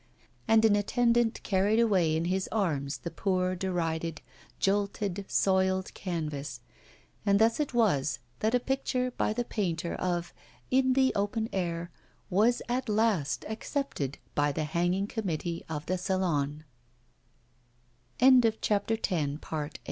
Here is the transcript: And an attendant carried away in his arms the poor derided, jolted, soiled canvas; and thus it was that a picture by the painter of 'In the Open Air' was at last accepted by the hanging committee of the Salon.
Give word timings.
And 0.47 0.65
an 0.65 0.75
attendant 0.75 1.43
carried 1.43 1.79
away 1.79 2.15
in 2.17 2.25
his 2.25 2.49
arms 2.51 2.97
the 2.97 3.11
poor 3.11 3.55
derided, 3.55 4.21
jolted, 4.59 5.25
soiled 5.27 5.93
canvas; 5.93 6.59
and 7.23 7.37
thus 7.37 7.59
it 7.59 7.75
was 7.75 8.17
that 8.39 8.55
a 8.55 8.59
picture 8.59 9.11
by 9.11 9.31
the 9.31 9.45
painter 9.45 9.93
of 9.93 10.33
'In 10.71 10.93
the 10.93 11.13
Open 11.13 11.49
Air' 11.53 11.91
was 12.31 12.63
at 12.67 12.89
last 12.89 13.45
accepted 13.47 14.17
by 14.33 14.51
the 14.51 14.63
hanging 14.63 15.05
committee 15.05 15.63
of 15.69 15.85
the 15.85 15.99
Salon. 15.99 16.63